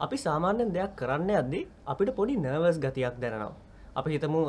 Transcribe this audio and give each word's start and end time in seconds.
අපි 0.00 0.16
සාමාන්‍යෙන් 0.18 0.70
දෙයක් 0.70 0.96
කරන්න 0.96 1.30
අද්දි 1.32 1.60
අපිට 1.86 2.10
පොඩි 2.12 2.34
නර්වස් 2.36 2.78
ගතියක් 2.78 3.16
දැනවා 3.16 3.54
අපි 3.94 4.08
හිතමු 4.10 4.40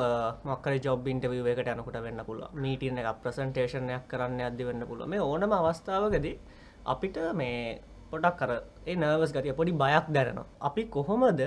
මක්කර 0.44 0.74
ජොබ් 0.80 1.06
ඉන්ටවිය 1.06 1.42
එකට 1.46 1.70
යනකොට 1.70 1.98
වෙන්න 2.00 2.22
පුළුව 2.22 2.54
මීටින 2.56 2.98
එක 2.98 3.10
ප්‍රසන්ටේෂනයක් 3.22 4.08
කරන්න 4.08 4.42
අද 4.42 4.62
වෙන්න 4.62 4.82
පුළුව 4.84 5.08
මේ 5.08 5.22
ඕනම 5.22 5.52
අවස්ථාවකද 5.54 6.26
අපිට 6.86 7.18
මේ 7.34 7.80
පොඩක් 8.12 8.38
කර 8.40 8.52
ඒ 8.86 8.96
නර්වස් 8.96 9.32
ගතිය 9.32 9.54
පොඩි 9.54 9.72
බයක් 9.74 10.08
දැරනවා 10.10 10.48
අපි 10.62 10.82
කොහොමද 10.88 11.42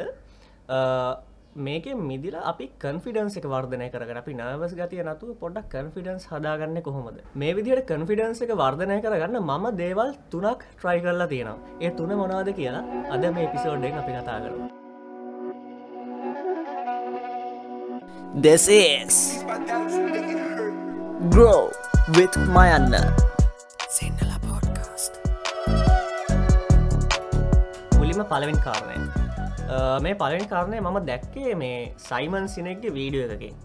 මේක 1.57 1.87
මිදිල 2.09 2.35
අපි 2.51 2.71
කන්ෆිඩන්ස් 2.83 3.37
එක 3.41 3.46
වර්ධනය 3.53 3.87
කරග 3.91 4.11
අපි 4.21 4.33
නර්වස් 4.35 4.73
ගතිය 4.79 5.03
නතු 5.03 5.35
පොඩක් 5.41 5.69
කන්ෆිඩන්ස් 5.75 6.27
හදාගන්න 6.30 6.83
කොහොමද? 6.89 7.19
මේ 7.35 7.55
විදිහට 7.59 7.89
කන්ෆිඩන්ස් 7.91 8.43
එක 8.47 8.53
වර්ධනය 8.61 8.98
කරගන්න 9.03 9.39
මම 9.41 9.66
දේවල් 9.80 10.12
තුනක් 10.30 10.62
ට්‍රයි 10.79 11.01
කරලා 11.05 11.29
තියෙනවා. 11.33 11.59
ඒ 11.80 11.91
තුන 11.91 12.12
මොනාද 12.21 12.51
කියලා 12.59 12.84
අද 13.15 13.25
මේ 13.39 13.48
පිසෝඩ්ඩෙන් 13.55 13.98
අපි 14.03 14.12
කතා 14.19 14.39
කරු 14.45 14.59
This 18.45 18.69
is 18.69 19.42
Grow 21.34 21.62
with 22.17 22.37
Mayanna. 22.56 23.03
Sinhala 23.97 24.37
podcast. 24.48 25.12
මුලින්ම 27.98 28.23
පලවින් 28.34 28.61
කාරණය 28.69 29.17
මේ 30.05 30.13
පලවෙනි 30.23 30.48
කාරණය 30.53 30.80
මම 30.80 31.05
දැක්කේ 31.12 31.55
මේ 31.62 31.72
සයිමන් 32.09 32.48
සිනෙක්ගේ 32.55 32.94
වීඩියෝ 32.98 33.31
එකකින් 33.35 33.55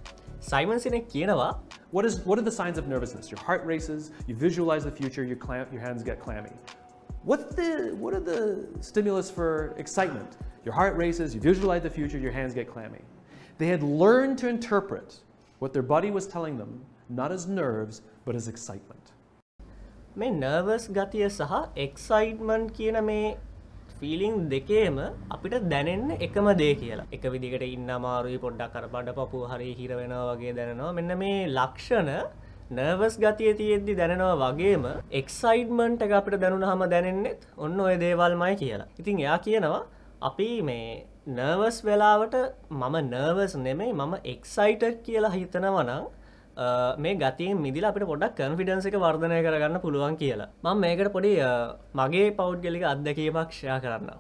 සයිමන් 0.51 0.79
සිනෙක් 0.87 1.09
කියනවා 1.15 1.51
What, 1.91 2.05
is, 2.05 2.21
what 2.21 2.39
are 2.39 2.43
the 2.43 2.53
signs 2.53 2.77
of 2.77 2.87
nervousness? 2.87 3.31
Your 3.31 3.41
heart 3.41 3.65
races, 3.65 4.11
you 4.27 4.35
visualize 4.35 4.85
the 4.85 4.91
future, 4.91 5.25
your, 5.25 5.37
clamp, 5.37 5.73
your 5.73 5.81
hands 5.81 6.03
get 6.03 6.21
clammy. 6.21 6.51
What's 7.25 7.55
the, 7.55 7.97
what 7.99 8.13
are 8.13 8.21
the 8.21 8.69
stimulus 8.81 9.31
for 9.31 9.75
excitement? 9.79 10.37
Your 10.67 10.75
heart 10.75 10.99
races, 10.99 11.35
you 11.35 11.41
visualize 11.41 11.83
the 11.83 11.89
future, 11.89 12.19
your 12.19 12.31
hands 12.31 12.53
get 12.53 12.71
clammy. 12.71 13.01
They 13.57 13.69
had 13.69 13.83
learned 13.83 14.37
to 14.39 14.49
interpret 14.49 15.17
what 15.61 15.73
their 15.73 15.83
body 15.83 16.11
was 16.11 16.27
telling 16.27 16.59
them, 16.59 16.85
not 17.09 17.33
as 17.33 17.47
nerves, 17.47 18.03
but 18.27 18.37
as 18.37 18.49
excitement. 18.49 19.13
මේ 20.19 20.29
nervous 20.35 20.89
ගතිය 20.95 21.29
සහ 21.31 21.59
එක්සයිට්මන්් 21.85 22.71
කියන 22.77 22.97
මේ 23.09 23.37
filling 24.00 24.36
දෙකේම 24.54 24.98
අපිට 25.36 25.56
දැනෙන්න 25.74 26.08
එකම 26.28 26.48
දේ 26.62 26.74
කියලා. 26.82 27.08
එක 27.16 27.24
විදිකට 27.34 27.66
ඉන්න 27.68 27.90
අමාරුයි 27.98 28.40
පොඩ්ඩක් 28.46 28.74
කර 28.76 28.88
බඩ 28.94 29.16
පපු 29.20 29.44
හරි 29.52 29.70
හිරවෙනවා 29.80 30.24
වගේ 30.32 30.54
දැනෙනවා. 30.60 30.94
මෙන්න 31.00 31.18
මේ 31.22 31.48
ලක්ෂණ 31.58 32.12
නර්වස් 32.72 33.16
ගතිය 33.24 33.54
තියෙද්දි 33.62 33.98
දැනෙනවා 34.02 34.36
වගේම 34.44 34.86
එක්සයිඩ්මන්ට් 35.22 36.06
එක 36.06 36.14
අපිට 36.20 36.40
දැනුන 36.44 36.66
හම 36.70 36.84
දැනෙන්නෙත් 36.94 37.42
ඔන්න 37.58 37.80
ඔය 37.88 37.96
දේවල්මයි 38.04 38.56
කියලා. 38.62 38.90
ඉතින් 39.02 39.24
එයා 39.24 39.40
කියනවා 39.48 39.82
අපි 40.30 40.50
මේ 40.70 41.06
නර්වස් 41.38 41.78
වෙලාවට 41.88 42.36
මම 42.72 42.96
නර්වස් 43.04 43.54
නෙමෙයි 43.68 43.94
මම 43.94 44.14
එක්සයිට 44.34 44.84
කියලා 45.06 45.34
හිතනවනම් 45.36 46.06
මේ 46.98 47.16
ගතිය 47.16 47.54
මිදිල 47.56 47.86
අපට 47.86 48.06
පොඩක් 48.06 48.36
කන්ෆිඩන්ස 48.36 48.86
එක 48.86 48.96
වර්ධනය 48.96 49.42
කරගන්න 49.42 49.82
පුළුවන් 49.82 50.18
කියලා. 50.18 50.50
මං 50.64 50.78
මේකට 50.80 51.12
පොඩි 51.12 51.34
මගේ 51.94 52.32
පෞද්ගලික 52.34 52.84
අත්දැකීමක් 52.84 53.52
ෂයා 53.52 53.80
කරන්න 53.80 54.14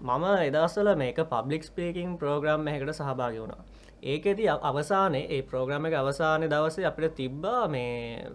මම 0.00 0.24
එදස්සල 0.48 0.94
මේක 0.96 1.16
පබ්ලික් 1.26 1.64
ස්පේකින් 1.64 2.18
ප්‍රෝග්‍රම් 2.18 2.68
එකට 2.68 2.92
සහභාගි 2.92 3.40
වුණා. 3.40 3.64
ඒක 4.02 4.26
ඇති 4.26 4.48
අවසානයේ 4.48 5.30
ඒ 5.30 5.42
ප්‍රෝග්‍රම 5.42 5.86
එක 5.86 5.94
අවසානය 5.94 6.48
දවසේ 6.48 6.84
අපිට 6.84 7.14
තිබ්බා 7.14 7.68
මේ 7.68 8.30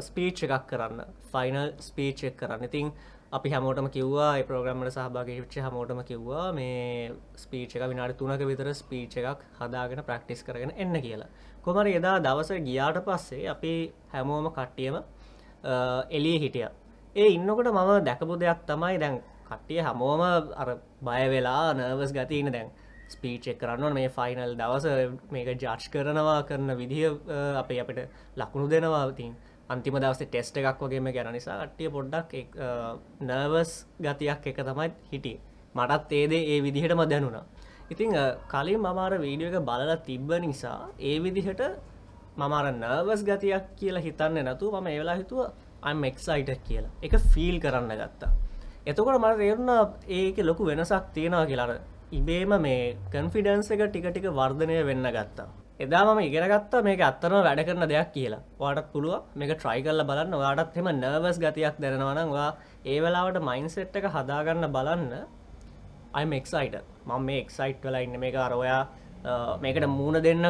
ස්පීච් 0.00 0.42
එකක් 0.42 0.66
කරන්න. 0.66 1.00
ෆයිනල් 1.32 1.72
ස්පීච් 1.80 2.24
එක් 2.24 2.36
කරන්න. 2.36 2.64
ඉතින් 2.64 2.92
අපි 3.32 3.50
හැමෝටම 3.50 3.88
කිව්වා 3.88 4.44
ප්‍රෝග්‍රම්මට 4.44 4.92
සහභාග 4.92 5.28
විච්ච 5.28 5.56
හමෝටම 5.58 6.02
කිව්වා 6.02 6.52
මේ 6.52 7.12
ස්පීච් 7.36 7.76
එක 7.76 7.88
විනාට 7.88 8.16
තුනක 8.16 8.42
විතර 8.42 8.68
ස්පීච් 8.74 9.16
එකක් 9.16 9.40
හදාගෙන 9.58 10.04
ප්‍රක්ටිස් 10.04 10.42
කරගෙන 10.42 10.72
එන්න 10.76 11.00
කියලා. 11.00 11.28
කොමර 11.64 11.86
එදා 11.88 12.16
දවස 12.20 12.50
ගියාට 12.68 12.98
පස්සේ 13.06 13.44
අපි 13.48 13.74
හැමෝම 14.12 14.46
කට්ටියම 14.50 14.96
එලිය 16.10 16.38
හිටිය. 16.42 16.68
ඒ 17.16 17.28
ඉන්නකොට 17.36 17.68
මම 17.68 17.92
දැකපු 18.08 18.34
දෙයක් 18.42 18.60
තමයි 18.66 18.96
දැන් 18.98 19.14
කට්ටිය 19.48 19.80
හැමෝම 19.86 20.20
අර 20.62 20.68
බය 21.02 21.22
වෙලා 21.34 21.72
නර්වස් 21.74 22.12
ගතින 22.12 22.52
දැන් 22.52 22.68
ස්පීචෙක් 23.08 23.58
කරන්න 23.58 23.94
මේ 23.94 24.08
ෆයිනල් 24.08 24.52
දවස 24.60 24.84
මේක 25.30 25.48
ජාච් 25.62 25.82
කරනවා 25.92 26.38
කරන 26.48 26.70
විදිහ 26.80 27.10
අපේ 27.62 27.80
අපිට 27.80 28.00
ලකුණු 28.36 28.66
දෙනවා. 28.68 29.12
තින් 29.12 29.32
අන්තිම 29.68 29.94
දවස 29.96 30.20
ටෙස්ට 30.22 30.56
එකක් 30.58 30.80
වගේම 30.80 31.08
ගැන 31.16 31.32
නිසා 31.32 31.56
කට්ටිය 31.62 31.88
පොඩ්ඩක් 31.96 32.32
නර්වස් 33.22 33.72
ගතියක් 34.00 34.46
එක 34.50 34.58
තමයි 34.60 34.88
හිටිය. 35.12 35.38
මටත් 35.74 36.12
ඒදේ 36.12 36.42
ඒ 36.52 36.58
විදිහටම 36.62 37.02
දැනුණා. 37.12 37.44
ඉතිං 37.94 38.14
කලින් 38.48 38.80
මමාර 38.80 39.12
වීඩියෝ 39.18 39.52
එක 39.52 39.66
බලලා 39.66 39.98
තිබ්බ 40.06 40.30
නිසා 40.44 40.78
ඒ 41.02 41.18
විදිහට 41.20 41.62
මමර 42.36 42.66
නර්වස් 42.74 43.20
ගතියක් 43.24 43.66
කියලා 43.78 44.02
හිතන්න 44.02 44.38
නැතු 44.44 44.70
මම 44.72 44.86
ඒවෙලා 44.88 45.16
හිතුව 45.16 45.40
අයිම් 45.82 46.04
එක්සයිට 46.04 46.50
කියලා. 46.64 46.94
එක 47.02 47.14
ෆීල් 47.32 47.56
කරන්න 47.60 47.92
ගත්තා. 48.00 48.30
එතකොට 48.84 49.18
මට 49.18 49.38
තේරුණ 49.38 49.72
ඒක 50.10 50.38
ලොකු 50.42 50.62
වෙනසක් 50.66 51.04
තියෙනවා 51.14 51.46
කියලාර 51.46 51.70
ඉබේම 52.12 52.54
මේ 52.60 52.96
කන්ෆිඩන්ස 53.12 53.70
එක 53.70 53.84
ටික 53.84 54.08
ටික 54.08 54.26
වර්ධනය 54.32 54.78
වෙන්න 54.84 55.06
ගත්තා. 55.08 55.46
එදා 55.80 56.02
මම 56.06 56.20
ඉගෙනගත්තා 56.20 56.82
මේක 56.82 57.00
අත්තරම 57.02 57.38
වැඩ 57.40 57.62
කරන 57.68 57.86
දෙයක් 57.86 58.10
කියලා. 58.12 58.42
වාටත් 58.58 58.90
පුළුව 58.92 59.22
මේක 59.34 59.52
ට්‍රයි 59.52 59.80
කරල 59.86 60.02
බලන්න. 60.04 60.34
වාටත් 60.36 60.76
එම 60.76 60.90
නර්වස් 60.92 61.38
ගතියක් 61.38 61.78
දැනවනවා 61.78 62.50
ඒ 62.84 62.98
වෙලාවට 63.00 63.40
මයින්සෙට් 63.42 63.96
එක 63.96 64.06
හදාගන්න 64.08 64.66
බලන්න. 64.70 65.12
අයිම 66.14 66.32
එක්සයිට 66.32 66.76
මම 67.06 67.22
මේ 67.22 67.40
එක්සයිට් 67.40 67.80
කලා 67.80 68.00
ඉන්න. 68.00 68.18
මේ 68.18 68.32
අරෝයා 68.38 68.82
මේකට 69.60 69.86
මූුණ 69.90 70.22
දෙන්න 70.22 70.46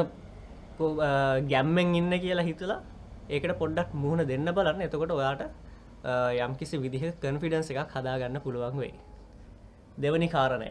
ගැම්මෙන් 1.49 1.95
ඉන්න 1.95 2.13
කියලා 2.19 2.45
හිතුලා 2.45 2.81
ඒකට 3.29 3.59
පොඩ්ඩක් 3.59 3.95
මුහුණ 3.95 4.27
දෙන්න 4.27 4.49
බලන්න. 4.51 4.83
එතකොට 4.83 5.13
ඔයාට 5.13 5.43
යම් 6.39 6.55
කිසි 6.55 6.77
විදිහ 6.79 7.05
කන්ෆිඩන්ස 7.17 7.71
එකක් 7.73 7.91
හදාගන්න 7.91 8.41
පුළුවන් 8.41 8.77
වෙයි. 8.77 8.95
දෙවනි 9.97 10.29
කාරණය. 10.29 10.71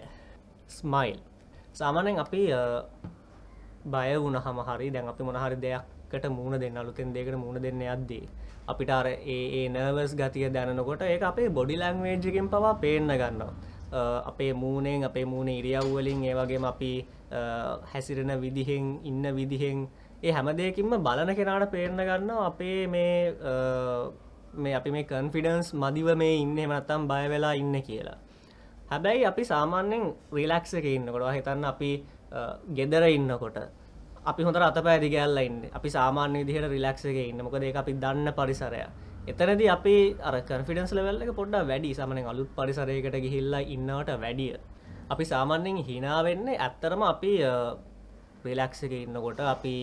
ස්මයිල් 0.69 1.17
සාමානෙන් 1.73 2.19
අපි 2.19 2.41
බය 3.85 4.09
වුණ 4.17 4.37
හමහරි 4.37 4.87
දැන් 4.89 5.07
අපි 5.07 5.23
මොනහරි 5.23 5.57
දෙයක්කට 5.57 6.25
මුණ 6.29 6.59
දෙන්න 6.59 6.77
අලුතෙන් 6.77 7.13
දෙකට 7.13 7.35
මුණ 7.35 7.57
දෙන්න 7.59 7.81
අද්දී 7.87 8.25
අපිට 8.65 8.89
අර 8.89 9.07
ඒ 9.07 9.69
නර්වස් 9.69 10.13
ගතිය 10.13 10.49
දැනකොට 10.49 11.01
ඒ 11.03 11.19
අපේ 11.21 11.49
බොඩි 11.49 11.75
ලංවේජ්ගෙන් 11.75 12.47
පවා 12.49 12.73
පේන්න 12.75 13.07
ගන්නවා. 13.13 13.53
අපේ 14.29 14.53
මූනෙන් 14.53 15.03
අපේ 15.03 15.25
මූුණ 15.25 15.49
ඉරියව්වලින් 15.49 16.23
ඒවගේම 16.23 16.65
අපි 16.65 16.91
හැසිරෙන 17.91 18.33
විදිහෙන් 18.41 18.99
ඉන්න 19.03 19.25
විදිහෙන් 19.35 19.87
ඒ 20.23 20.31
හැමදයකින්ම 20.31 20.93
බලන 20.99 21.35
කෙනාට 21.35 21.71
පේරණ 21.71 22.01
ගන්න 22.01 22.31
අපේ 22.49 22.87
මේ 22.87 23.35
මේ 24.55 24.73
අපි 24.73 24.91
මේ 24.91 25.03
කන්ෆිඩන්ස් 25.03 25.73
මදිව 25.75 26.09
මේ 26.15 26.35
ඉන්න 26.37 26.57
මත්තම් 26.63 27.07
බය 27.07 27.23
වෙලා 27.29 27.53
ඉන්න 27.53 27.75
කියලා. 27.81 28.17
හැබැයි 28.89 29.25
අපි 29.25 29.43
සාමාන්‍යෙන් 29.43 30.03
රිලක්ස 30.31 30.73
එක 30.73 30.85
ඉන්නකොට 30.87 31.29
හිතන්න 31.37 31.65
අපි 31.65 31.91
ගෙදර 32.77 33.03
ඉන්නකොට 33.09 33.57
අපි 34.25 34.43
හොඳ 34.43 34.55
අත 34.57 34.77
පැදි 34.83 35.09
ගැල්ල 35.09 35.37
ඉන්න. 35.39 35.57
අපි 35.73 35.89
සාමාන්‍ය 35.89 36.45
දිහට 36.45 36.69
රිලක්ස 36.69 37.05
එක 37.05 37.17
ඉන්න. 37.29 37.41
මොකද 37.41 37.63
අපි 37.75 37.93
දන්න 37.93 38.33
පරිසරය 38.33 38.83
එතනද 39.23 39.61
අපි 39.69 39.95
අර 40.21 40.35
කන්ෆිඩන්ස් 40.41 40.91
ලෙවල්ල 40.91 41.21
එක 41.23 41.31
පොඩ්ඩ 41.31 41.63
වැඩි. 41.63 41.91
සමන 41.93 42.19
අලුත් 42.25 42.49
පරිසරයකට 42.51 43.15
ගිහිල්ලා 43.17 43.63
ඉන්නවට 43.65 44.19
වැඩිය. 44.19 44.57
අපි 45.09 45.23
සාමාන්‍යෙන් 45.25 45.79
හිනාවෙන්නේ 45.81 46.59
ඇත්තරම 46.59 47.01
අපි 47.03 47.31
ප්‍රිලක්ස 48.43 48.83
එක 48.83 48.93
ඉන්නකොට 48.97 49.39
අපි 49.45 49.75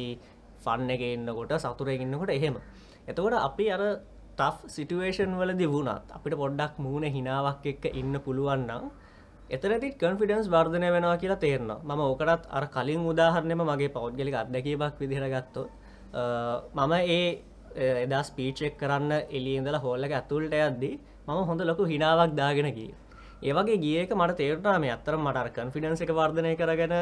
ෆන්න 0.60 0.90
එක 0.90 1.02
ඉන්නකොට 1.08 1.56
සතුර 1.58 1.88
ඉන්නකොට 1.88 2.30
එහෙම. 2.30 2.56
එතකොට 3.06 3.36
අපි 3.40 3.66
අර 3.70 3.82
තෆ් 4.36 4.56
සිටුවේෂන් 4.68 5.32
වලදි 5.34 5.66
වුණත් 5.66 6.12
අපිට 6.12 6.36
පොඩ්ඩක් 6.36 6.76
මූුණ 6.78 7.08
හිනාවක් 7.08 7.64
එක්ක 7.66 7.84
ඉන්න 7.92 8.14
පුළුවන්නම් 8.20 8.92
එතනති 9.50 9.88
කන්ෆිඩන්ස් 9.96 10.48
වර්ධනය 10.48 10.88
වෙනවා 10.90 11.16
කියලා 11.16 11.40
තේරනවා. 11.40 11.80
ම 11.80 12.00
ඕකටත් 12.02 12.44
අර 12.50 12.64
කලින් 12.68 13.02
උදාහරනම 13.06 13.62
මගේ 13.64 13.90
පෞද්ගලික 13.90 14.36
අත්දැකීමක් 14.36 15.00
විදිරගත්තො 15.00 15.62
මම 16.76 16.92
ඒ 17.08 17.49
එදා 17.76 18.22
ස්පීචෙක් 18.22 18.76
කරන්න 18.78 19.12
එලියඳල 19.30 19.78
හෝල්ලක 19.78 20.12
ඇතුල්ට 20.12 20.54
යද්දී 20.54 20.98
මම 21.26 21.40
හොඳ 21.48 21.60
ලොකු 21.62 21.84
හිනාවක් 21.84 22.34
දාගෙනකි 22.34 22.88
ඒවගේ 23.42 23.78
ගියක 23.78 24.10
මට 24.12 24.36
තේරටාම 24.36 24.84
අත්තර 24.90 25.16
මට 25.16 25.52
කන්ෆිඩන්ස 25.56 26.02
එක 26.02 26.12
වර්ධනය 26.12 26.54
කරගෙන 26.56 26.94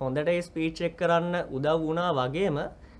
හොඳට 0.00 0.30
ස්පීච්චෙක් 0.42 0.96
කරන්න 0.96 1.34
උදව් 1.50 1.76
වුණා 1.80 2.10
වගේම 2.12 2.58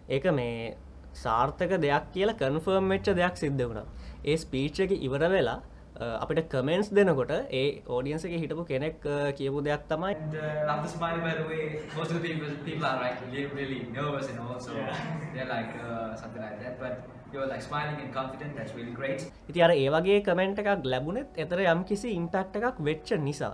ඒක 0.09 0.27
මේ 0.33 0.77
සාර්ථක 1.15 1.73
දෙයක් 1.81 2.11
කියලා 2.15 2.39
කන්ෆර්ම් 2.41 2.89
වෙච්ච 2.89 3.09
දෙයක් 3.13 3.37
සිද්ධ 3.37 3.65
වුණා. 3.65 3.87
ඒ 4.25 4.37
ස්පීච් 4.37 4.81
එක 4.81 4.93
ඉවර 4.99 5.25
වෙලා 5.31 5.63
අපිට 5.95 6.49
කමෙන්ස් 6.51 6.91
දෙනකොට 6.91 7.31
ඒ 7.31 7.83
ඕඩියන්ස 7.87 8.25
එක 8.27 8.33
හිටපු 8.43 8.65
කෙනෙක් 8.67 8.97
කියපු 9.39 9.63
දෙයක් 9.63 9.83
තමයි 9.89 10.15
And 10.15 10.35
after 10.69 10.89
smiling, 10.89 11.23
by 11.23 11.35
the 11.35 11.47
way, 11.47 11.81
most 11.97 12.11
of 12.11 12.17
the 12.19 12.23
people, 12.27 12.51
people 12.65 12.87
are 12.87 12.99
like 12.99 13.19
really, 13.25 13.47
really 13.55 13.81
nervous 13.93 14.29
and 14.31 14.41
all, 14.41 14.59
so 14.59 14.73
they're 15.35 15.47
like 15.47 15.75
something 16.17 16.43
like 16.43 16.59
that. 16.63 16.81
But 16.81 16.95
you're 17.33 17.47
like 17.47 17.63
smiling 17.63 17.99
and 18.03 18.11
confident. 18.13 18.57
That's 18.59 18.75
really 18.75 18.95
great. 19.01 19.21
ඉති 19.51 19.63
අර 19.67 19.71
ඒවගේ 19.75 20.19
comment 20.29 20.59
එකක් 20.63 20.89
ලැබුණෙත් 20.93 21.39
එතර 21.45 21.63
යම් 21.75 21.85
කිසි 21.91 22.09
ඉම්පැක්ට 22.19 22.59
එකක් 22.61 22.83
වෙච්ච 22.89 23.15
නිසා 23.29 23.53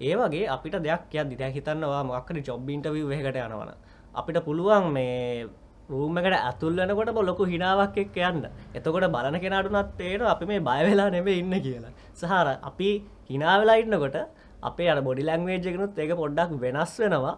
ඒ 0.00 0.14
වගේ 0.20 0.46
අපිට 0.56 0.76
දෙයක් 0.86 1.16
යද්දි 1.22 1.40
දැන් 1.40 1.52
හිතන්නවා 1.56 2.02
මොකක්හරි 2.10 2.42
ජොබ් 2.50 2.70
ඉන්ටර්විව් 2.76 3.10
එකකට 3.18 3.40
යනවන 3.46 3.74
අපිට 4.14 4.38
පුළුවන් 4.46 4.86
මේ 4.96 5.48
රූම 5.90 6.18
එකට 6.20 6.36
ඇතුල් 6.38 6.74
වෙනකොට 6.80 7.20
ලොකු 7.30 7.44
හිනාවක් 7.52 7.96
එක් 8.04 8.16
යන්න. 8.30 8.44
එතකොට 8.74 9.06
බලන 9.16 9.36
කෙනටුනත් 9.44 9.90
පේන 9.98 10.26
අපි 10.34 10.50
මේ 10.50 10.60
බයවෙලා 10.68 11.10
නෙමේ 11.16 11.38
ඉන්න 11.42 11.54
කියලා. 11.66 11.92
සහර 12.20 12.46
අපි 12.70 12.90
හිනාවෙලා 13.30 13.80
ඉන්නකොට 13.82 14.18
අපේ 14.62 14.88
අර 14.92 14.98
බොඩි 15.08 15.28
ලැංවේජ්ජකනුත් 15.30 15.98
ඒක 15.98 16.12
පොඩ්ඩක් 16.22 16.60
වෙනස් 16.62 16.94
වෙනවා. 17.02 17.34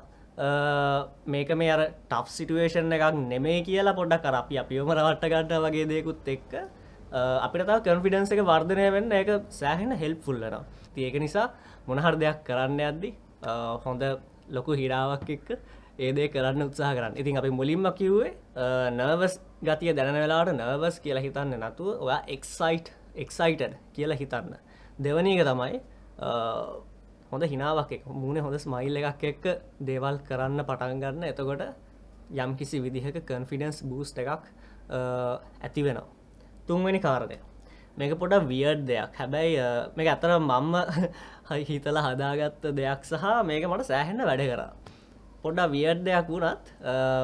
මේක 1.27 1.51
මේ 1.61 1.73
අර 1.75 1.83
ටප් 2.11 2.27
සිටුවේෂන් 2.37 2.95
එකක් 2.99 3.19
නෙමේ 3.33 3.59
කියලා 3.69 3.99
පොඩ්ඩක් 3.99 4.23
කර 4.27 4.37
අපි 4.43 4.55
අපියෝම 4.63 4.95
රවට්ට 4.99 5.33
ගන්න 5.33 5.67
වගේ 5.67 5.89
දෙකුත් 5.91 6.33
එක්ක. 6.37 6.55
අපිට 7.13 7.67
තව 7.69 7.79
කන්ෆිඩන්ස 7.87 8.31
එක 8.33 8.41
වර්ධනය 8.51 8.85
වෙන්න 8.95 9.13
එක 9.13 9.31
සෑහෙන 9.51 9.93
හෙල්ප් 10.03 10.21
ෆුල්ලනවා 10.27 10.65
තියක 10.95 11.17
නිසා 11.21 11.47
මොනහර 11.89 12.15
දෙයක් 12.23 12.39
කරන්න 12.47 12.81
යද්දි 12.89 13.11
හොඳ 13.85 14.03
ලොකු 14.57 14.73
හිරාවක් 14.81 15.29
එක්ක 15.37 15.51
ඒදේ 15.99 16.29
කරන්න 16.29 16.63
උත්සාහ 16.63 16.95
කරන්න. 16.95 17.17
ඉතින් 17.17 17.37
අපි 17.37 17.51
මුලින්ම 17.51 17.85
කිව්වේ 17.93 18.33
නර්වස් 18.91 19.41
ගතිය 19.63 19.95
දැන 19.95 20.15
වෙලාට 20.15 20.53
නර්වස් 20.53 21.01
කියලා 21.01 21.23
හිතන්න 21.23 21.55
නතුව 21.61 22.01
ඔයා 22.01 22.23
එක්සයිට් 22.29 22.93
එක්සයිටඩ් 23.17 23.77
කියලා 23.93 24.17
හිතන්න. 24.17 24.57
දෙවනීක 24.99 25.45
තමයි 25.45 25.81
හොඳ 27.31 27.45
හිනාවක් 27.45 27.93
එක. 27.93 28.07
මුණ 28.07 28.37
හොඳ 28.39 28.59
ස්මයිල් 28.59 28.97
එකක් 28.97 29.25
එක්ක 29.25 29.45
දේවල් 29.81 30.19
කරන්න 30.21 30.65
පටන් 30.65 31.01
ගන්න. 31.01 31.25
එතකොට 31.25 31.63
යම් 32.33 32.57
කිසි 32.57 32.81
විදිහක 32.81 33.23
කන්ෆිඩන්ස් 33.23 33.83
බූස්ට 33.85 34.19
එකක් 34.19 34.45
ඇති 34.91 35.83
වෙනවා. 35.83 36.09
තුන්වැනි 36.67 37.01
කාරණය. 37.01 37.39
මේක 37.97 38.19
පොඩ 38.19 38.35
වියඩ් 38.49 38.87
දෙයක්. 38.87 39.13
හැබැයි 39.15 39.57
මේක 39.97 40.09
ඇතර 40.09 40.39
මම්ම 40.39 40.75
හිතල 41.69 41.99
හදාගත්ත 41.99 42.65
දෙයක් 42.73 43.05
සහ 43.05 43.25
මේක 43.45 43.65
මට 43.65 43.87
සෑහෙන්න 43.87 44.25
වැඩ 44.25 44.45
කරා. 44.49 44.73
පොඩ්ඩ 45.43 45.73
වියඩ් 45.75 46.05
දෙයක් 46.07 46.29
වුණත් 46.29 46.67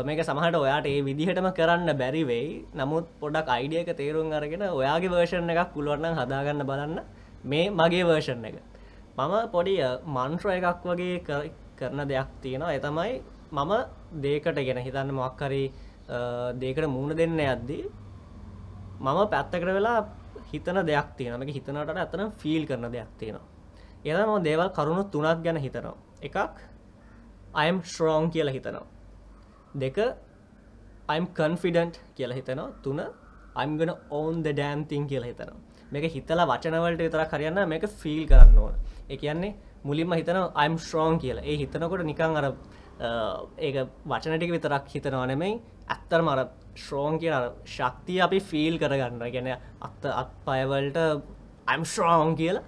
මේක 0.06 0.20
සමහට 0.24 0.56
ඔයාට 0.56 0.86
ඒ 0.86 1.02
විදිහටම 1.08 1.48
කරන්න 1.58 1.90
බැරිවෙයි 2.00 2.48
නමුත් 2.74 3.06
පොඩක් 3.20 3.48
අයිඩියක 3.56 3.90
තේරුම් 4.00 4.32
අරගෙන 4.32 4.62
ඔයාගේ 4.70 5.12
වර්ෂණ 5.12 5.50
එකක් 5.54 5.72
පුළුවන්න 5.74 6.18
හදාගන්න 6.18 6.66
බලන්න. 6.70 6.98
මේ 7.44 7.70
මගේ 7.70 8.04
වර්ෂණ 8.08 8.44
එක. 8.44 8.56
මම 9.18 9.34
පොඩි 9.54 9.74
මන්ට්‍ර 10.16 10.48
එකක් 10.56 10.84
වගේ 10.84 11.16
කරන 11.78 12.00
දෙයක් 12.08 12.28
තියෙනවා. 12.42 12.74
එතමයි 12.78 13.22
මම 13.52 13.72
දේකට 14.22 14.58
ගෙන 14.66 14.78
හිතන්න 14.86 15.14
මොක්කරි 15.14 15.64
දේකට 16.62 16.88
මූුණ 16.88 17.16
දෙන්න 17.16 17.38
යද්දී 17.38 17.84
මම 19.00 19.18
පැත්තකට 19.32 19.64
වෙලා 19.68 19.98
හිතන 20.52 20.82
දෙයක් 20.90 21.08
තියෙන 21.16 21.42
එක 21.42 21.54
හිතනට 21.56 21.96
ඇතන 21.96 22.32
ෆිල් 22.40 22.66
කරන 22.66 22.90
දෙයක් 22.90 23.10
තියෙනවා. 23.18 23.46
එදම 24.04 24.42
දේවල් 24.42 24.68
කරුණු 24.76 25.04
තුනක් 25.12 25.42
ගැන 25.44 25.56
හිතනවා. 25.56 25.96
එකක් 26.20 26.36
අයම් 27.54 27.82
ශ්‍රෝන් 27.84 28.30
කියලා 28.30 28.52
හිතනවා. 28.56 28.86
දෙක 29.74 29.96
අයිම් 31.08 31.26
කන්ෆිඩන්ට් 31.38 32.00
කියලා 32.16 32.38
හිතනවා. 32.38 32.72
තුන 32.82 33.00
අයිම්ගෙන 33.54 33.90
ඕන් 34.10 34.42
ද 34.42 34.52
ඩෑම්තින් 34.52 35.06
කියලා 35.06 35.30
හිතනවා. 35.30 35.56
මේක 35.92 36.04
හිතලා 36.12 36.46
වචනවලට 36.46 37.00
විතර 37.06 37.24
කරයන්න 37.32 37.68
මේක 37.68 37.86
ෆිල් 38.00 38.26
කරන්න 38.26 38.58
ඕන. 38.58 38.74
ඒ 39.08 39.16
කියන්නේ 39.16 39.54
මුලින්ම 39.84 40.12
හිතන 40.12 40.38
අයිම් 40.54 40.78
ශ්‍රෝන් 40.78 41.18
කියලා. 41.18 41.44
ඒ 41.44 41.56
හිතනකොට 41.56 42.04
නිකං 42.04 42.36
අර 42.36 42.46
ඒක 43.58 43.76
වචනටික 44.06 44.50
විතරක් 44.56 44.84
හිතනවා 44.94 45.26
නෙමෙයි. 45.26 45.60
ඇත්තර 45.88 46.20
මර 46.22 46.40
ශ්‍රෝන් 46.84 47.18
කියන 47.18 47.34
ශක්තිය 47.64 48.20
අපි 48.26 48.40
ෆිල් 48.50 48.78
කරගන්න 48.78 49.32
ගැන 49.34 49.48
අත්ත 49.86 50.04
අත් 50.04 50.30
පයවලට 50.46 50.98
අයිම් 51.66 51.84
ශ්‍රෝන් 51.94 52.36
කියලා 52.36 52.64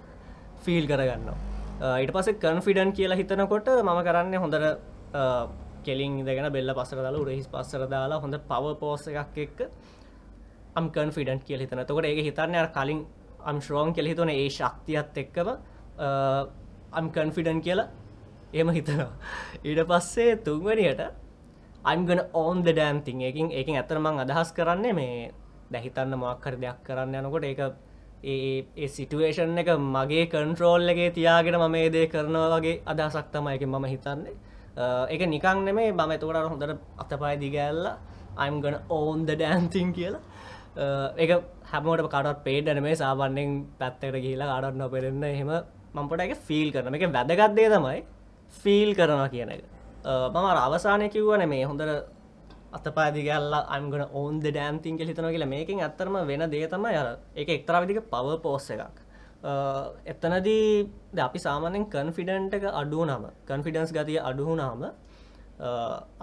ෆිල් 0.65 0.85
කරගන්න 0.87 1.50
ඊට 1.81 2.11
පස 2.13 2.27
කන්ෆිඩන් 2.37 2.91
කියලා 2.93 3.17
හිතනකොට 3.17 3.67
මම 3.75 3.99
කරන්න 4.07 4.35
හොඳට 4.37 4.65
කෙලින් 5.83 6.19
ඉදගෙන 6.21 6.47
බෙල්ල 6.53 6.73
පසර 6.73 6.99
දාලා 6.99 7.21
උරහිස් 7.21 7.47
පස්සර 7.47 7.87
දාලා 7.87 8.19
හොඳ 8.19 8.37
පව 8.49 8.73
පෝස 8.79 9.07
එකක් 9.09 9.37
එක්ක 9.37 9.59
අම් 10.75 10.91
කන්ෆිඩන්ට් 10.91 11.43
කියල 11.43 11.59
හිතන 11.59 11.81
තකොට 11.83 12.05
ඒක 12.05 12.21
හිතන්න 12.23 12.69
කලින් 12.71 13.01
අම් 13.43 13.57
ශ්‍රෝන් 13.59 13.93
කෙල 13.93 14.05
හිතන 14.05 14.29
ඒ 14.29 14.47
ශක්තියත් 14.49 15.17
එක්කම 15.17 15.49
අම් 16.91 17.05
කන්ෆිඩන් 17.09 17.61
කියලා 17.61 17.89
එම 18.53 18.69
හිතනවා. 18.69 19.11
ඊට 19.63 19.81
පස්සේ 19.87 20.35
තුන්වනියට 20.37 21.01
අන්ගන 21.83 22.21
ඕන් 22.33 22.63
ද 22.63 22.67
ඩෑම්තිං 22.69 23.21
එකින් 23.23 23.47
එකින් 23.51 23.75
ඇතරමං 23.75 24.19
අදහස් 24.19 24.51
කරන්නේ 24.53 24.93
මේ 24.93 25.31
දැහිතන්න 25.71 26.13
මොක්කර 26.15 26.55
දෙයක් 26.57 26.83
කරන්න 26.85 27.15
යනකොට 27.17 27.43
ඒක 27.43 27.61
ඒ 28.23 28.87
සිටුවේෂන් 28.87 29.57
එක 29.57 29.69
මගේ 29.87 30.25
කන්ට්‍රෝල් 30.27 30.87
එකගේ 30.87 31.11
තියාගෙන 31.11 31.57
මම 31.57 31.75
ඒ 31.75 31.89
දේ 31.89 32.07
කරනවා 32.07 32.49
වගේ 32.53 32.81
අදහසක් 32.85 33.31
තමයි 33.31 33.55
එක 33.55 33.63
මම 33.63 33.85
හිතන්නේ. 33.85 34.35
එක 35.09 35.21
නිකං 35.27 35.65
නෙමේ 35.65 35.91
මම 35.91 36.11
එතකොට 36.11 36.37
හොඳට 36.45 36.77
අතපයි 36.97 37.35
දිගැල්ල 37.39 37.81
අයිම්ගන 38.37 38.77
ඕන් 38.89 39.25
ද 39.25 39.33
ඩෑන්තිං 39.33 39.93
කියලා. 39.93 40.21
ඒක 41.17 41.31
හැමෝට 41.65 42.05
කටත් 42.05 42.43
පේඩන 42.43 42.83
මේ 42.83 42.95
සාබන්නෙන් 42.95 43.65
පැත්තකට 43.79 44.15
ගිහිලා 44.17 44.57
අඩත් 44.57 44.77
නොපෙරෙන්න 44.77 45.23
එහෙම 45.25 45.51
මම්පට 45.93 46.21
එක 46.21 46.37
ෆිල් 46.39 46.71
කරන 46.71 46.95
එක 46.95 47.05
වැදගත්දේ 47.09 47.69
තමයි 47.69 47.99
ෆිල් 48.53 48.89
කරනවා 48.93 49.29
කියන 49.29 49.49
එක. 49.49 49.63
මම 50.05 50.47
අවසානය 50.59 51.09
කිව්වන 51.09 51.49
මේ 51.49 51.65
හොඳට 51.65 52.20
අතපාදි 52.71 53.21
ගල්ල 53.27 53.53
අම්ගන 53.75 54.03
ඕන්ද 54.13 54.43
ඩෑම්තිං 54.45 54.97
කෙ 54.97 55.05
හිතන 55.05 55.27
කියලා 55.35 55.53
මේකින් 55.53 55.79
ඇත්තරම 55.81 56.15
වෙන 56.29 56.43
දේ 56.53 56.67
තම 56.67 56.85
යර 56.91 57.07
එක 57.35 57.49
එක්තරවිදික 57.57 57.99
පව 58.13 58.27
පෝස්ස 58.45 58.69
එකක්. 58.75 58.97
එත්තනදී 60.11 60.65
ද 61.15 61.19
අපි 61.19 61.39
සාමානෙන් 61.45 61.85
කන්ෆිඩන්ට 61.93 62.53
එක 62.53 62.65
අඩුව 62.81 63.05
නම 63.05 63.23
කන්ෆිඩන්ස් 63.47 63.91
ගතිය 63.91 64.19
අඩුහු 64.21 64.55
නාම 64.55 64.83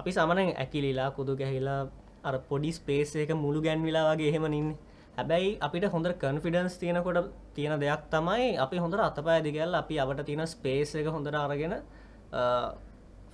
අපි 0.00 0.10
සාමනෙන් 0.12 0.54
ඇකිලිලා 0.56 1.10
ಕುದು 1.16 1.34
ගැහිලා 1.40 1.80
අර 2.24 2.34
පොඩි 2.50 2.70
ස්පේස් 2.72 3.16
එක 3.16 3.30
මුළු 3.44 3.60
ගැන්විලා 3.62 4.04
වගේ 4.08 4.30
එහෙම 4.30 4.46
නින්න. 4.50 4.70
හැබැයි 5.18 5.58
අපිට 5.66 5.84
හොඳ 5.92 6.06
කන්ෆිඩන්ස් 6.22 6.74
තියෙනකොට 6.80 7.30
තියෙන 7.54 7.80
දෙයක් 7.82 8.02
තමයි 8.10 8.50
අපි 8.64 8.76
හොඳට 8.78 9.02
අතපෑ 9.02 9.40
දිගැල් 9.46 9.74
අපි 9.74 9.94
අවට 9.98 10.20
තියෙන 10.28 10.46
ස්පේස් 10.46 10.94
එක 10.94 11.06
හොඳට 11.14 11.34
අරගෙන 11.36 11.74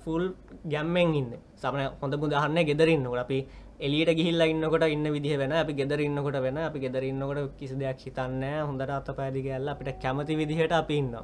ෆුල් 0.05 0.25
ගැම්මෙන් 0.67 1.15
ඉන්න. 1.15 1.31
සමන 1.57 1.83
හොඳ 2.01 2.15
මුදහන්න 2.17 2.59
ගෙදරන්නකට 2.63 3.19
අපි 3.19 3.39
එලියට 3.81 4.11
ගිහිල්ල 4.11 4.41
ඉන්නකොට 4.43 4.85
ඉන්න 4.87 5.07
විදිහ 5.07 5.37
වෙන 5.37 5.53
අපි 5.53 5.73
ගෙදර 5.75 6.01
ඉන්නකොට 6.01 6.39
වෙන 6.39 6.59
අපි 6.59 6.79
ගෙදර 6.79 7.03
ඉන්නකොට 7.03 7.57
කිසි 7.59 7.75
දෙයක් 7.75 7.99
හිතන්න 7.99 8.43
හොඳට 8.63 8.91
අත 8.91 9.09
පැදි 9.13 9.43
ගැල්ල 9.43 9.69
අපිට 9.69 9.99
කැමති 9.99 10.37
විදිහට 10.37 10.73
අපි 10.73 10.95
ඉන්න 10.97 11.15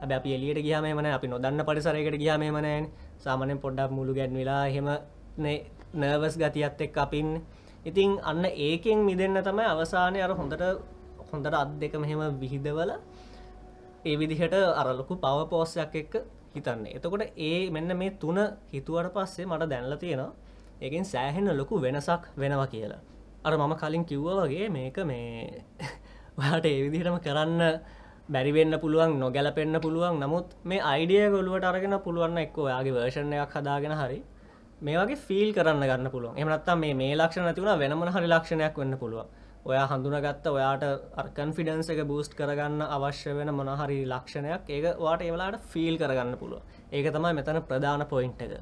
ඇබ 0.00 0.10
අපි 0.10 0.30
එලියට 0.30 0.58
ගියාමමන 0.58 1.06
අපි 1.08 1.26
නොදන්න 1.26 1.60
පරිසරයකට 1.62 2.16
ගියාමමනෑන් 2.16 2.88
සාමනෙන් 3.18 3.58
පොඩ්ඩක් 3.58 3.90
මුළු 3.90 4.14
ගැන්විලා 4.14 4.64
හෙම 4.68 4.88
නර්වස් 5.94 6.34
ගතියත් 6.36 6.80
එක් 6.80 6.96
අපින් 6.96 7.28
ඉතින් 7.84 8.16
අන්න 8.22 8.44
ඒකෙන් 8.46 8.98
මිදන්න 9.00 9.38
තමයි 9.40 9.66
අවසානය 9.66 10.18
අර 10.18 10.32
හොඳට 10.32 10.64
හොඳට 11.30 11.54
අත් 11.54 11.70
දෙක 11.78 11.94
මෙහෙම 11.94 12.40
විහිදවල 12.40 12.90
ඒ 14.04 14.16
විදිහට 14.16 14.54
අරලොකු 14.74 15.14
පව 15.16 15.38
පෝස්සයක් 15.46 15.94
එක්ක 15.94 16.14
හිතන්නේ. 16.54 16.94
එතකොට 16.96 17.22
ඒ 17.38 17.70
මෙන්න 17.70 17.96
මේ 17.96 18.10
තුන 18.12 18.38
හිතුවට 18.72 19.12
පස්සේ 19.14 19.46
මට 19.46 19.70
දැන්ල 19.70 19.96
තියෙනවා 19.96 20.32
ඒකින් 20.80 21.04
සෑහෙන්න 21.04 21.50
ලොකු 21.52 21.80
වෙනසක් 21.80 22.22
වෙනවා 22.36 22.66
කියලා. 22.68 23.00
අර 23.44 23.52
මම 23.54 23.74
කලින් 23.76 24.04
කිව්ව 24.04 24.26
වගේ 24.40 24.68
මේක 24.70 24.96
මේ 25.04 25.64
වාට 26.38 26.66
ඒ 26.66 26.78
විදිහටම 26.84 27.18
කරන්න 27.18 27.62
බැරිවෙන්න 28.28 28.74
පුළුවන් 28.80 29.18
නොගැලපෙන්න්න 29.18 29.80
පුළුවන්. 29.80 30.16
නමුත් 30.16 30.46
මේ 30.64 30.80
අයිඩිය 30.82 31.30
ගොලුවට 31.30 31.64
අරගෙන 31.64 31.94
පුළුවන්න 32.00 32.38
එක්ක 32.38 32.58
ඔයාගේ 32.58 32.92
වර්ෂණ 32.92 33.32
එකක් 33.34 33.54
හදාගෙන 33.54 33.94
හරි 33.94 34.18
මේ 34.80 34.96
වගේ 34.96 35.16
ෆිල් 35.18 35.50
කරන්න 35.52 35.82
ගන්න 35.82 36.10
පුළුවන්. 36.10 36.34
එමනත්තා 36.36 36.76
මේ 36.76 36.94
මේ 36.94 37.14
ලක්ෂණ 37.16 37.54
තිවුණ 37.54 37.78
වෙනමන 37.78 38.10
හරි 38.10 38.28
ලක්ෂණයක් 38.28 38.76
වෙන්න 38.76 38.98
පුළුවන්. 38.98 39.26
ඔයා 39.64 39.86
හඳුනගත්ත 39.88 40.46
ඔයාට 40.48 40.84
කන්ෆිඩන්ස 41.34 41.90
එක 41.90 42.00
බූස්ට් 42.06 42.34
කරගන්න 42.34 42.82
අවශ්‍ය 42.86 43.34
වෙන 43.34 43.50
මොනහරි 43.52 43.98
ලක්ෂණයක් 44.06 44.68
ඒක 44.68 44.86
වාට 44.98 45.22
ඒවලාට 45.22 45.60
ෆිල් 45.66 45.98
කරගන්න 45.98 46.36
පුළුව 46.36 46.62
ඒක 46.92 47.08
තමයි 47.10 47.32
මෙතන 47.34 47.60
ප්‍රධාන 47.62 48.04
පොයින්ට් 48.06 48.42
එක. 48.42 48.52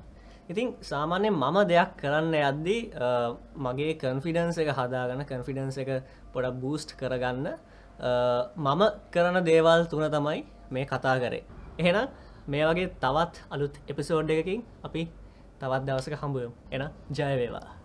ඉතින් 0.48 0.74
සාමාන්‍යයෙන් 0.82 1.34
මම 1.34 1.58
දෙයක් 1.68 1.92
කරන්න 1.96 2.34
යද්දී 2.40 2.80
මගේ 3.58 3.94
කන්ෆිඩන්ස 3.96 4.58
එක 4.58 4.72
හදාගන්න 4.72 5.24
කන්ෆිඩන්ස 5.24 5.78
එක 5.78 5.90
පොඩ 6.32 6.60
බූස්ට් 6.62 6.96
කරගන්න 6.96 7.46
මම 8.58 8.82
කරන 9.10 9.42
දේවල් 9.44 9.86
තුන 9.86 10.08
තමයි 10.08 10.44
මේ 10.70 10.86
කතා 10.86 11.16
කරේ. 11.18 11.44
එහෙනම් 11.78 12.08
මේ 12.48 12.64
වගේ 12.64 12.92
තවත් 12.96 13.34
අලුත් 13.50 13.74
එපිසෝඩ් 13.86 14.30
එකකින් 14.32 14.62
අපි 14.82 15.08
තවත් 15.60 15.82
දවසක 15.84 16.14
හම්බුවම් 16.16 16.52
එන 16.70 16.88
ජයවේවා 17.10 17.75